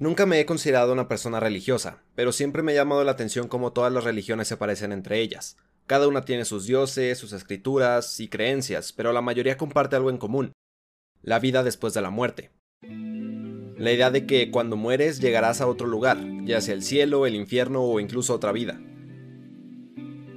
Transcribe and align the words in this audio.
Nunca 0.00 0.24
me 0.24 0.40
he 0.40 0.46
considerado 0.46 0.94
una 0.94 1.08
persona 1.08 1.40
religiosa, 1.40 1.98
pero 2.14 2.32
siempre 2.32 2.62
me 2.62 2.72
ha 2.72 2.76
llamado 2.76 3.04
la 3.04 3.12
atención 3.12 3.48
cómo 3.48 3.74
todas 3.74 3.92
las 3.92 4.02
religiones 4.02 4.48
se 4.48 4.56
parecen 4.56 4.92
entre 4.92 5.20
ellas. 5.20 5.58
Cada 5.86 6.08
una 6.08 6.24
tiene 6.24 6.46
sus 6.46 6.64
dioses, 6.64 7.18
sus 7.18 7.34
escrituras 7.34 8.18
y 8.18 8.28
creencias, 8.28 8.94
pero 8.94 9.12
la 9.12 9.20
mayoría 9.20 9.58
comparte 9.58 9.96
algo 9.96 10.08
en 10.08 10.16
común. 10.16 10.52
La 11.20 11.38
vida 11.38 11.62
después 11.62 11.92
de 11.92 12.00
la 12.00 12.08
muerte. 12.08 12.50
La 12.80 13.92
idea 13.92 14.10
de 14.10 14.24
que 14.24 14.50
cuando 14.50 14.78
mueres 14.78 15.20
llegarás 15.20 15.60
a 15.60 15.66
otro 15.66 15.86
lugar, 15.86 16.18
ya 16.46 16.62
sea 16.62 16.72
el 16.72 16.82
cielo, 16.82 17.26
el 17.26 17.34
infierno 17.34 17.82
o 17.82 18.00
incluso 18.00 18.34
otra 18.34 18.52
vida. 18.52 18.80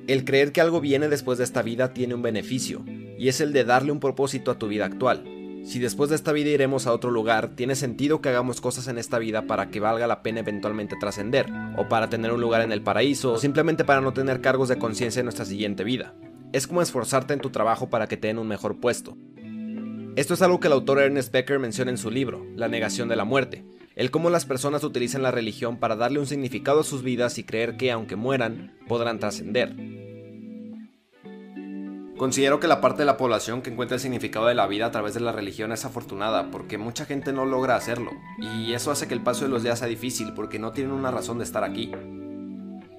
El 0.07 0.25
creer 0.25 0.51
que 0.51 0.59
algo 0.59 0.81
viene 0.81 1.07
después 1.07 1.37
de 1.37 1.45
esta 1.45 1.61
vida 1.61 1.93
tiene 1.93 2.15
un 2.15 2.21
beneficio, 2.21 2.83
y 3.17 3.29
es 3.29 3.39
el 3.39 3.53
de 3.53 3.63
darle 3.63 3.93
un 3.93 4.01
propósito 4.01 4.51
a 4.51 4.59
tu 4.59 4.67
vida 4.67 4.83
actual. 4.83 5.32
Si 5.63 5.79
después 5.79 6.09
de 6.09 6.17
esta 6.17 6.33
vida 6.33 6.49
iremos 6.49 6.87
a 6.87 6.93
otro 6.93 7.09
lugar, 7.09 7.55
tiene 7.55 7.75
sentido 7.75 8.19
que 8.19 8.27
hagamos 8.27 8.59
cosas 8.59 8.89
en 8.89 8.97
esta 8.97 9.17
vida 9.17 9.47
para 9.47 9.69
que 9.69 9.79
valga 9.79 10.07
la 10.07 10.21
pena 10.21 10.41
eventualmente 10.41 10.97
trascender, 10.99 11.47
o 11.77 11.87
para 11.87 12.09
tener 12.09 12.33
un 12.33 12.41
lugar 12.41 12.61
en 12.61 12.73
el 12.73 12.83
paraíso, 12.83 13.33
o 13.33 13.37
simplemente 13.37 13.85
para 13.85 14.01
no 14.01 14.11
tener 14.11 14.41
cargos 14.41 14.67
de 14.67 14.77
conciencia 14.77 15.21
en 15.21 15.25
nuestra 15.25 15.45
siguiente 15.45 15.85
vida. 15.85 16.15
Es 16.51 16.67
como 16.67 16.81
esforzarte 16.81 17.33
en 17.33 17.39
tu 17.39 17.49
trabajo 17.49 17.89
para 17.89 18.07
que 18.07 18.17
te 18.17 18.27
den 18.27 18.39
un 18.39 18.47
mejor 18.47 18.81
puesto. 18.81 19.17
Esto 20.15 20.33
es 20.33 20.41
algo 20.41 20.59
que 20.59 20.67
el 20.67 20.73
autor 20.73 20.99
Ernest 20.99 21.31
Becker 21.31 21.59
menciona 21.59 21.91
en 21.91 21.97
su 21.97 22.11
libro, 22.11 22.45
La 22.55 22.67
negación 22.67 23.07
de 23.07 23.15
la 23.15 23.23
muerte, 23.23 23.65
el 23.95 24.11
cómo 24.11 24.29
las 24.29 24.45
personas 24.45 24.83
utilizan 24.83 25.23
la 25.23 25.31
religión 25.31 25.77
para 25.77 25.95
darle 25.95 26.19
un 26.19 26.27
significado 26.27 26.81
a 26.81 26.83
sus 26.83 27.03
vidas 27.03 27.37
y 27.37 27.43
creer 27.43 27.77
que 27.77 27.91
aunque 27.91 28.15
mueran, 28.15 28.75
podrán 28.87 29.19
trascender. 29.19 29.73
Considero 32.17 32.59
que 32.59 32.67
la 32.67 32.79
parte 32.79 33.01
de 33.01 33.07
la 33.07 33.17
población 33.17 33.63
que 33.63 33.71
encuentra 33.71 33.95
el 33.95 34.01
significado 34.01 34.45
de 34.45 34.53
la 34.53 34.67
vida 34.67 34.85
a 34.85 34.91
través 34.91 35.15
de 35.15 35.19
la 35.19 35.31
religión 35.31 35.71
es 35.71 35.83
afortunada, 35.83 36.51
porque 36.51 36.77
mucha 36.77 37.05
gente 37.05 37.33
no 37.33 37.45
logra 37.45 37.75
hacerlo, 37.75 38.11
y 38.39 38.73
eso 38.73 38.91
hace 38.91 39.07
que 39.07 39.15
el 39.15 39.23
paso 39.23 39.45
de 39.45 39.49
los 39.49 39.63
días 39.63 39.79
sea 39.79 39.87
difícil 39.87 40.33
porque 40.33 40.59
no 40.59 40.71
tienen 40.71 40.93
una 40.93 41.09
razón 41.09 41.39
de 41.39 41.43
estar 41.43 41.63
aquí. 41.63 41.91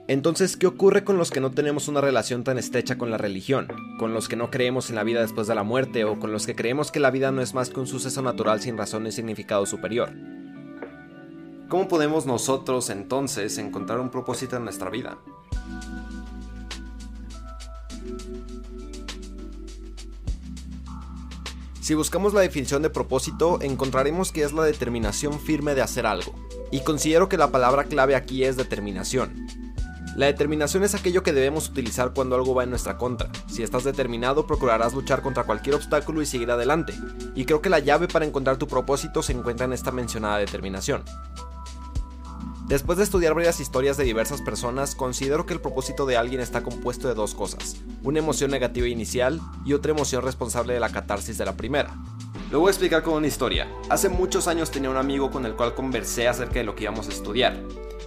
Entonces, 0.06 0.58
¿qué 0.58 0.66
ocurre 0.66 1.02
con 1.02 1.16
los 1.16 1.30
que 1.30 1.40
no 1.40 1.52
tenemos 1.52 1.88
una 1.88 2.02
relación 2.02 2.44
tan 2.44 2.58
estrecha 2.58 2.98
con 2.98 3.10
la 3.10 3.16
religión? 3.16 3.68
Con 3.98 4.12
los 4.12 4.28
que 4.28 4.36
no 4.36 4.50
creemos 4.50 4.90
en 4.90 4.96
la 4.96 5.04
vida 5.04 5.22
después 5.22 5.46
de 5.46 5.54
la 5.54 5.62
muerte 5.62 6.04
o 6.04 6.18
con 6.18 6.30
los 6.30 6.44
que 6.44 6.54
creemos 6.54 6.90
que 6.90 7.00
la 7.00 7.10
vida 7.10 7.30
no 7.30 7.40
es 7.40 7.54
más 7.54 7.70
que 7.70 7.80
un 7.80 7.86
suceso 7.86 8.20
natural 8.20 8.60
sin 8.60 8.76
razón 8.76 9.04
ni 9.04 9.12
significado 9.12 9.64
superior. 9.64 10.10
¿Cómo 11.68 11.88
podemos 11.88 12.26
nosotros 12.26 12.90
entonces 12.90 13.56
encontrar 13.56 13.98
un 13.98 14.10
propósito 14.10 14.56
en 14.56 14.64
nuestra 14.64 14.90
vida? 14.90 15.16
Si 21.80 21.92
buscamos 21.92 22.32
la 22.32 22.40
definición 22.40 22.80
de 22.80 22.88
propósito, 22.88 23.58
encontraremos 23.60 24.32
que 24.32 24.42
es 24.42 24.54
la 24.54 24.64
determinación 24.64 25.38
firme 25.38 25.74
de 25.74 25.82
hacer 25.82 26.06
algo. 26.06 26.34
Y 26.70 26.80
considero 26.80 27.28
que 27.28 27.36
la 27.36 27.50
palabra 27.52 27.84
clave 27.84 28.16
aquí 28.16 28.42
es 28.42 28.56
determinación. 28.56 29.46
La 30.16 30.26
determinación 30.26 30.82
es 30.82 30.94
aquello 30.94 31.22
que 31.22 31.32
debemos 31.34 31.68
utilizar 31.68 32.14
cuando 32.14 32.36
algo 32.36 32.54
va 32.54 32.64
en 32.64 32.70
nuestra 32.70 32.96
contra. 32.96 33.28
Si 33.48 33.62
estás 33.62 33.84
determinado, 33.84 34.46
procurarás 34.46 34.94
luchar 34.94 35.20
contra 35.22 35.44
cualquier 35.44 35.74
obstáculo 35.74 36.22
y 36.22 36.26
seguir 36.26 36.50
adelante. 36.50 36.94
Y 37.34 37.44
creo 37.44 37.60
que 37.60 37.68
la 37.68 37.80
llave 37.80 38.08
para 38.08 38.24
encontrar 38.24 38.56
tu 38.56 38.66
propósito 38.66 39.22
se 39.22 39.32
encuentra 39.32 39.66
en 39.66 39.74
esta 39.74 39.90
mencionada 39.90 40.38
determinación. 40.38 41.02
Después 42.66 42.96
de 42.96 43.04
estudiar 43.04 43.34
varias 43.34 43.60
historias 43.60 43.98
de 43.98 44.04
diversas 44.04 44.40
personas, 44.40 44.94
considero 44.94 45.44
que 45.44 45.52
el 45.52 45.60
propósito 45.60 46.06
de 46.06 46.16
alguien 46.16 46.40
está 46.40 46.62
compuesto 46.62 47.08
de 47.08 47.14
dos 47.14 47.34
cosas, 47.34 47.76
una 48.02 48.20
emoción 48.20 48.50
negativa 48.50 48.88
inicial 48.88 49.38
y 49.66 49.74
otra 49.74 49.92
emoción 49.92 50.22
responsable 50.22 50.72
de 50.72 50.80
la 50.80 50.88
catarsis 50.88 51.36
de 51.36 51.44
la 51.44 51.58
primera. 51.58 51.94
Lo 52.50 52.60
voy 52.60 52.68
a 52.68 52.70
explicar 52.70 53.02
con 53.02 53.14
una 53.14 53.26
historia. 53.26 53.68
Hace 53.90 54.08
muchos 54.08 54.48
años 54.48 54.70
tenía 54.70 54.88
un 54.88 54.96
amigo 54.96 55.30
con 55.30 55.44
el 55.44 55.56
cual 55.56 55.74
conversé 55.74 56.26
acerca 56.26 56.54
de 56.54 56.64
lo 56.64 56.74
que 56.74 56.84
íbamos 56.84 57.06
a 57.06 57.12
estudiar, 57.12 57.54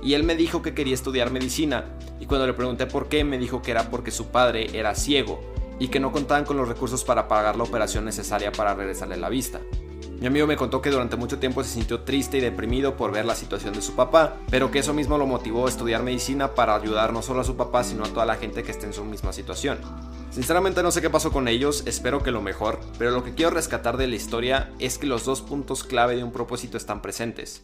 y 0.02 0.16
él 0.16 0.24
me 0.24 0.36
dijo 0.36 0.64
que 0.64 0.74
quería 0.74 0.96
estudiar 0.96 1.30
medicina, 1.30 1.86
y 2.20 2.26
cuando 2.26 2.48
le 2.48 2.54
pregunté 2.54 2.88
por 2.88 3.10
qué, 3.10 3.24
me 3.24 3.38
dijo 3.38 3.62
que 3.62 3.70
era 3.70 3.92
porque 3.92 4.10
su 4.10 4.30
padre 4.30 4.76
era 4.76 4.96
ciego, 4.96 5.40
y 5.78 5.90
que 5.90 6.00
no 6.00 6.12
contaban 6.12 6.46
con 6.46 6.58
los 6.58 6.68
recursos 6.68 7.04
para 7.04 7.28
pagar 7.28 7.58
la 7.58 7.64
operación 7.64 8.06
necesaria 8.06 8.52
para 8.52 8.74
regresarle 8.74 9.18
la 9.18 9.30
vista. 9.30 9.60
Mi 10.20 10.26
amigo 10.26 10.48
me 10.48 10.58
contó 10.58 10.82
que 10.82 10.90
durante 10.90 11.16
mucho 11.16 11.38
tiempo 11.38 11.64
se 11.64 11.70
sintió 11.70 12.00
triste 12.00 12.40
y 12.40 12.42
deprimido 12.42 12.98
por 12.98 13.12
ver 13.12 13.24
la 13.24 13.36
situación 13.36 13.76
de 13.76 13.84
su 13.84 13.96
papá, 13.96 14.38
pero 14.50 14.72
que 14.72 14.80
eso 14.80 14.92
mismo 14.92 15.20
lo 15.20 15.28
motivó 15.28 15.68
a 15.68 15.70
estudiar 15.70 16.02
medicina 16.02 16.56
para 16.56 16.74
ayudar 16.74 17.14
no 17.14 17.22
solo 17.22 17.42
a 17.42 17.44
su 17.44 17.56
papá, 17.56 17.84
sino 17.84 18.04
a 18.04 18.10
toda 18.10 18.26
la 18.26 18.36
gente 18.36 18.64
que 18.64 18.72
esté 18.72 18.88
en 18.88 18.94
su 18.94 19.06
misma 19.06 19.32
situación. 19.32 19.78
Sinceramente 20.32 20.82
no 20.82 20.90
sé 20.90 21.02
qué 21.02 21.12
pasó 21.12 21.32
con 21.32 21.48
ellos, 21.48 21.84
espero 21.86 22.24
que 22.24 22.32
lo 22.32 22.42
mejor, 22.42 22.80
pero 22.98 23.12
lo 23.12 23.24
que 23.24 23.36
quiero 23.36 23.52
rescatar 23.52 23.96
de 23.98 24.08
la 24.08 24.16
historia 24.16 24.72
es 24.80 24.98
que 24.98 25.06
los 25.06 25.24
dos 25.24 25.44
puntos 25.44 25.84
clave 25.84 26.16
de 26.16 26.24
un 26.24 26.32
propósito 26.32 26.78
están 26.78 27.04
presentes. 27.04 27.64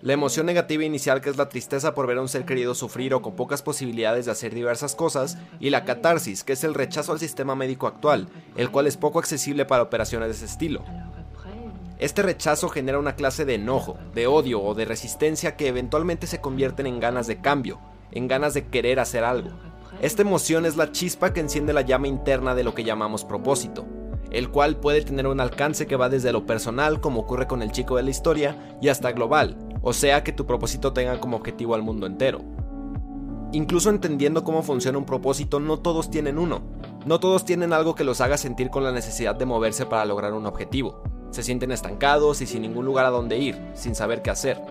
La 0.00 0.12
emoción 0.12 0.44
negativa 0.44 0.84
inicial 0.84 1.20
que 1.20 1.30
es 1.30 1.38
la 1.38 1.48
tristeza 1.48 1.94
por 1.94 2.06
ver 2.06 2.18
a 2.18 2.20
un 2.20 2.28
ser 2.28 2.44
querido 2.44 2.74
sufrir 2.74 3.14
o 3.14 3.22
con 3.22 3.36
pocas 3.36 3.62
posibilidades 3.62 4.26
de 4.26 4.32
hacer 4.32 4.52
diversas 4.52 4.94
cosas, 4.94 5.38
y 5.60 5.70
la 5.70 5.84
catarsis 5.84 6.44
que 6.44 6.54
es 6.54 6.64
el 6.64 6.74
rechazo 6.74 7.12
al 7.12 7.20
sistema 7.20 7.54
médico 7.54 7.86
actual, 7.86 8.28
el 8.56 8.70
cual 8.70 8.86
es 8.86 8.96
poco 8.96 9.20
accesible 9.20 9.64
para 9.64 9.84
operaciones 9.84 10.28
de 10.28 10.34
ese 10.34 10.44
estilo. 10.44 10.84
Este 12.04 12.22
rechazo 12.22 12.68
genera 12.68 12.98
una 12.98 13.16
clase 13.16 13.46
de 13.46 13.54
enojo, 13.54 13.96
de 14.14 14.26
odio 14.26 14.62
o 14.62 14.74
de 14.74 14.84
resistencia 14.84 15.56
que 15.56 15.68
eventualmente 15.68 16.26
se 16.26 16.38
convierten 16.38 16.86
en 16.86 17.00
ganas 17.00 17.26
de 17.26 17.40
cambio, 17.40 17.80
en 18.10 18.28
ganas 18.28 18.52
de 18.52 18.66
querer 18.66 19.00
hacer 19.00 19.24
algo. 19.24 19.48
Esta 20.02 20.20
emoción 20.20 20.66
es 20.66 20.76
la 20.76 20.92
chispa 20.92 21.32
que 21.32 21.40
enciende 21.40 21.72
la 21.72 21.80
llama 21.80 22.06
interna 22.06 22.54
de 22.54 22.62
lo 22.62 22.74
que 22.74 22.84
llamamos 22.84 23.24
propósito, 23.24 23.86
el 24.30 24.50
cual 24.50 24.76
puede 24.76 25.00
tener 25.00 25.26
un 25.26 25.40
alcance 25.40 25.86
que 25.86 25.96
va 25.96 26.10
desde 26.10 26.30
lo 26.30 26.44
personal, 26.44 27.00
como 27.00 27.20
ocurre 27.20 27.46
con 27.46 27.62
el 27.62 27.72
chico 27.72 27.96
de 27.96 28.02
la 28.02 28.10
historia, 28.10 28.76
y 28.82 28.88
hasta 28.88 29.12
global, 29.12 29.56
o 29.80 29.94
sea 29.94 30.22
que 30.22 30.32
tu 30.32 30.44
propósito 30.44 30.92
tenga 30.92 31.18
como 31.20 31.38
objetivo 31.38 31.74
al 31.74 31.82
mundo 31.82 32.06
entero. 32.06 32.42
Incluso 33.52 33.88
entendiendo 33.88 34.44
cómo 34.44 34.62
funciona 34.62 34.98
un 34.98 35.06
propósito, 35.06 35.58
no 35.58 35.78
todos 35.78 36.10
tienen 36.10 36.38
uno. 36.38 36.64
No 37.06 37.18
todos 37.18 37.46
tienen 37.46 37.72
algo 37.72 37.94
que 37.94 38.04
los 38.04 38.20
haga 38.20 38.36
sentir 38.36 38.68
con 38.68 38.84
la 38.84 38.92
necesidad 38.92 39.36
de 39.36 39.46
moverse 39.46 39.86
para 39.86 40.04
lograr 40.04 40.34
un 40.34 40.44
objetivo. 40.44 41.02
Se 41.34 41.42
sienten 41.42 41.72
estancados 41.72 42.40
y 42.42 42.46
sin 42.46 42.62
ningún 42.62 42.84
lugar 42.84 43.06
a 43.06 43.10
donde 43.10 43.38
ir, 43.38 43.60
sin 43.74 43.96
saber 43.96 44.22
qué 44.22 44.30
hacer. 44.30 44.62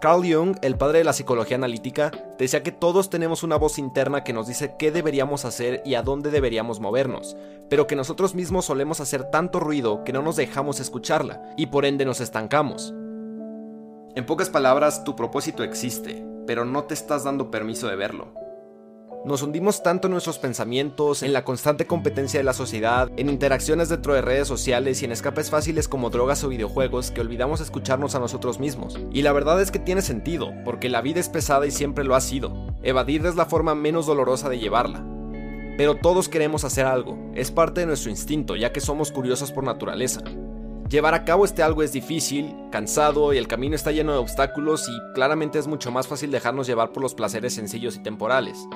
Carl 0.00 0.22
Jung, 0.22 0.56
el 0.62 0.78
padre 0.78 1.00
de 1.00 1.04
la 1.04 1.12
psicología 1.12 1.56
analítica, 1.56 2.10
decía 2.38 2.62
que 2.62 2.72
todos 2.72 3.10
tenemos 3.10 3.42
una 3.42 3.56
voz 3.56 3.78
interna 3.78 4.24
que 4.24 4.32
nos 4.32 4.46
dice 4.46 4.76
qué 4.78 4.90
deberíamos 4.90 5.44
hacer 5.44 5.82
y 5.84 5.94
a 5.94 6.02
dónde 6.02 6.30
deberíamos 6.30 6.80
movernos, 6.80 7.36
pero 7.68 7.86
que 7.86 7.96
nosotros 7.96 8.34
mismos 8.34 8.64
solemos 8.64 9.00
hacer 9.00 9.24
tanto 9.24 9.60
ruido 9.60 10.04
que 10.04 10.14
no 10.14 10.22
nos 10.22 10.36
dejamos 10.36 10.80
escucharla 10.80 11.52
y 11.58 11.66
por 11.66 11.84
ende 11.84 12.06
nos 12.06 12.22
estancamos. 12.22 12.94
En 14.14 14.24
pocas 14.24 14.48
palabras, 14.48 15.04
tu 15.04 15.16
propósito 15.16 15.62
existe, 15.64 16.26
pero 16.46 16.64
no 16.64 16.84
te 16.84 16.94
estás 16.94 17.24
dando 17.24 17.50
permiso 17.50 17.88
de 17.88 17.96
verlo. 17.96 18.45
Nos 19.26 19.42
hundimos 19.42 19.82
tanto 19.82 20.06
en 20.06 20.12
nuestros 20.12 20.38
pensamientos, 20.38 21.24
en 21.24 21.32
la 21.32 21.42
constante 21.42 21.84
competencia 21.84 22.38
de 22.38 22.44
la 22.44 22.52
sociedad, 22.52 23.10
en 23.16 23.28
interacciones 23.28 23.88
dentro 23.88 24.14
de 24.14 24.22
redes 24.22 24.46
sociales 24.46 25.02
y 25.02 25.04
en 25.04 25.10
escapes 25.10 25.50
fáciles 25.50 25.88
como 25.88 26.10
drogas 26.10 26.44
o 26.44 26.48
videojuegos 26.48 27.10
que 27.10 27.22
olvidamos 27.22 27.60
escucharnos 27.60 28.14
a 28.14 28.20
nosotros 28.20 28.60
mismos. 28.60 28.96
Y 29.10 29.22
la 29.22 29.32
verdad 29.32 29.60
es 29.60 29.72
que 29.72 29.80
tiene 29.80 30.02
sentido, 30.02 30.52
porque 30.64 30.88
la 30.88 31.00
vida 31.00 31.18
es 31.18 31.28
pesada 31.28 31.66
y 31.66 31.72
siempre 31.72 32.04
lo 32.04 32.14
ha 32.14 32.20
sido. 32.20 32.72
Evadir 32.84 33.26
es 33.26 33.34
la 33.34 33.46
forma 33.46 33.74
menos 33.74 34.06
dolorosa 34.06 34.48
de 34.48 34.60
llevarla. 34.60 35.04
Pero 35.76 35.96
todos 35.96 36.28
queremos 36.28 36.62
hacer 36.62 36.86
algo, 36.86 37.18
es 37.34 37.50
parte 37.50 37.80
de 37.80 37.88
nuestro 37.88 38.12
instinto, 38.12 38.54
ya 38.54 38.70
que 38.70 38.80
somos 38.80 39.10
curiosos 39.10 39.50
por 39.50 39.64
naturaleza. 39.64 40.20
Llevar 40.88 41.14
a 41.14 41.24
cabo 41.24 41.44
este 41.44 41.64
algo 41.64 41.82
es 41.82 41.90
difícil, 41.90 42.54
cansado 42.70 43.32
y 43.32 43.38
el 43.38 43.48
camino 43.48 43.74
está 43.74 43.90
lleno 43.90 44.12
de 44.12 44.18
obstáculos 44.18 44.88
y 44.88 45.14
claramente 45.14 45.58
es 45.58 45.66
mucho 45.66 45.90
más 45.90 46.06
fácil 46.06 46.30
dejarnos 46.30 46.68
llevar 46.68 46.92
por 46.92 47.02
los 47.02 47.14
placeres 47.14 47.54
sencillos 47.54 47.96
y 47.96 48.04
temporales. 48.04 48.68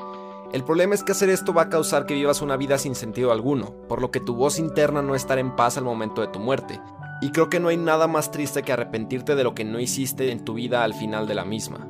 El 0.52 0.64
problema 0.64 0.96
es 0.96 1.04
que 1.04 1.12
hacer 1.12 1.30
esto 1.30 1.54
va 1.54 1.62
a 1.62 1.68
causar 1.68 2.06
que 2.06 2.14
vivas 2.14 2.42
una 2.42 2.56
vida 2.56 2.76
sin 2.76 2.96
sentido 2.96 3.30
alguno, 3.30 3.72
por 3.88 4.00
lo 4.00 4.10
que 4.10 4.18
tu 4.18 4.34
voz 4.34 4.58
interna 4.58 5.00
no 5.00 5.14
estará 5.14 5.40
en 5.40 5.54
paz 5.54 5.78
al 5.78 5.84
momento 5.84 6.22
de 6.22 6.26
tu 6.26 6.40
muerte. 6.40 6.80
Y 7.22 7.30
creo 7.30 7.48
que 7.48 7.60
no 7.60 7.68
hay 7.68 7.76
nada 7.76 8.08
más 8.08 8.32
triste 8.32 8.64
que 8.64 8.72
arrepentirte 8.72 9.36
de 9.36 9.44
lo 9.44 9.54
que 9.54 9.64
no 9.64 9.78
hiciste 9.78 10.32
en 10.32 10.44
tu 10.44 10.54
vida 10.54 10.82
al 10.82 10.94
final 10.94 11.28
de 11.28 11.34
la 11.36 11.44
misma. 11.44 11.86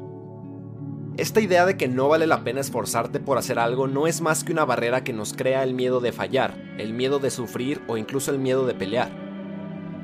Esta 1.17 1.40
idea 1.40 1.64
de 1.64 1.79
que 1.79 1.88
no 1.88 2.08
vale 2.08 2.26
la 2.26 2.44
pena 2.44 2.61
esforzarte 2.61 3.19
por 3.19 3.38
hacer 3.38 3.58
algo 3.58 3.87
no 3.87 4.06
es 4.06 4.20
más 4.20 4.44
que 4.44 4.52
una 4.52 4.67
barrera 4.67 5.05
que 5.05 5.14
nos 5.14 5.32
crea 5.32 5.62
el 5.62 5.73
miedo 5.73 6.00
de 6.00 6.12
fallar, 6.12 6.55
el 6.76 6.93
miedo 6.93 7.19
de 7.19 7.31
sufrir 7.31 7.81
o 7.88 7.96
incluso 7.96 8.31
el 8.31 8.38
miedo 8.38 8.67
de 8.67 8.75
pelear. 8.75 9.11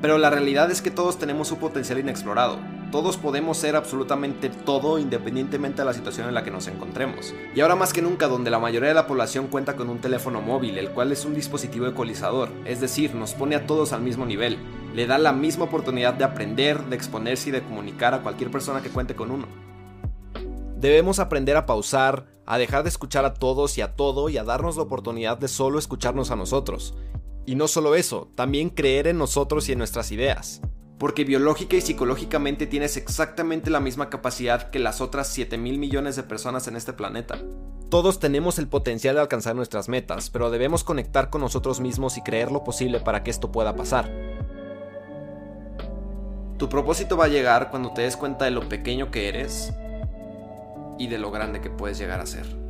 Pero 0.01 0.17
la 0.17 0.31
realidad 0.31 0.71
es 0.71 0.81
que 0.81 0.91
todos 0.91 1.19
tenemos 1.19 1.51
un 1.51 1.59
potencial 1.59 1.99
inexplorado, 1.99 2.57
todos 2.91 3.17
podemos 3.17 3.57
ser 3.57 3.75
absolutamente 3.75 4.49
todo 4.49 4.99
independientemente 4.99 5.81
de 5.81 5.85
la 5.85 5.93
situación 5.93 6.27
en 6.27 6.33
la 6.33 6.43
que 6.43 6.51
nos 6.51 6.67
encontremos. 6.67 7.33
Y 7.55 7.61
ahora 7.61 7.75
más 7.75 7.93
que 7.93 8.01
nunca, 8.01 8.27
donde 8.27 8.49
la 8.49 8.59
mayoría 8.59 8.89
de 8.89 8.95
la 8.95 9.07
población 9.07 9.47
cuenta 9.47 9.75
con 9.75 9.89
un 9.89 9.99
teléfono 9.99 10.41
móvil, 10.41 10.77
el 10.77 10.91
cual 10.91 11.11
es 11.11 11.25
un 11.25 11.35
dispositivo 11.35 11.87
ecualizador, 11.87 12.49
es 12.65 12.79
decir, 12.79 13.13
nos 13.13 13.33
pone 13.33 13.55
a 13.55 13.67
todos 13.67 13.93
al 13.93 14.01
mismo 14.01 14.25
nivel, 14.25 14.57
le 14.95 15.05
da 15.05 15.17
la 15.17 15.33
misma 15.33 15.65
oportunidad 15.65 16.13
de 16.13 16.23
aprender, 16.23 16.81
de 16.85 16.95
exponerse 16.95 17.49
y 17.49 17.51
de 17.51 17.61
comunicar 17.61 18.13
a 18.13 18.21
cualquier 18.21 18.51
persona 18.51 18.81
que 18.81 18.89
cuente 18.89 19.15
con 19.15 19.31
uno. 19.31 19.47
Debemos 20.77 21.19
aprender 21.19 21.57
a 21.57 21.65
pausar, 21.65 22.27
a 22.45 22.57
dejar 22.57 22.83
de 22.83 22.89
escuchar 22.89 23.25
a 23.25 23.33
todos 23.33 23.77
y 23.77 23.81
a 23.81 23.95
todo 23.95 24.29
y 24.29 24.37
a 24.37 24.43
darnos 24.43 24.77
la 24.77 24.83
oportunidad 24.83 25.37
de 25.37 25.47
solo 25.47 25.79
escucharnos 25.79 26.31
a 26.31 26.35
nosotros. 26.35 26.95
Y 27.45 27.55
no 27.55 27.67
solo 27.67 27.95
eso, 27.95 28.29
también 28.35 28.69
creer 28.69 29.07
en 29.07 29.17
nosotros 29.17 29.67
y 29.69 29.71
en 29.71 29.79
nuestras 29.79 30.11
ideas. 30.11 30.61
Porque 30.97 31.23
biológica 31.23 31.75
y 31.75 31.81
psicológicamente 31.81 32.65
tienes 32.65 32.97
exactamente 32.97 33.69
la 33.69 33.79
misma 33.79 34.09
capacidad 34.09 34.69
que 34.69 34.79
las 34.79 35.01
otras 35.01 35.27
7 35.27 35.57
mil 35.57 35.77
millones 35.77 36.15
de 36.15 36.23
personas 36.23 36.67
en 36.67 36.75
este 36.75 36.93
planeta. 36.93 37.37
Todos 37.89 38.19
tenemos 38.19 38.59
el 38.59 38.67
potencial 38.67 39.15
de 39.15 39.21
alcanzar 39.21 39.55
nuestras 39.55 39.89
metas, 39.89 40.29
pero 40.29 40.49
debemos 40.49 40.83
conectar 40.83 41.29
con 41.29 41.41
nosotros 41.41 41.79
mismos 41.79 42.17
y 42.17 42.21
creer 42.21 42.51
lo 42.51 42.63
posible 42.63 42.99
para 42.99 43.23
que 43.23 43.31
esto 43.31 43.51
pueda 43.51 43.75
pasar. 43.75 44.11
Tu 46.57 46.67
propósito 46.69 47.15
va 47.15 47.25
a 47.25 47.29
llegar 47.29 47.69
cuando 47.69 47.93
te 47.93 48.01
des 48.01 48.17
cuenta 48.17 48.45
de 48.45 48.51
lo 48.51 48.67
pequeño 48.67 49.11
que 49.11 49.29
eres 49.29 49.73
y 50.97 51.07
de 51.07 51.19
lo 51.19 51.29
grande 51.29 51.61
que 51.61 51.69
puedes 51.69 51.99
llegar 51.99 52.19
a 52.19 52.25
ser. 52.25 52.66